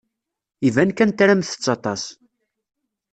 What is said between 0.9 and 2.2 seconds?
kan tramt-tt aṭas.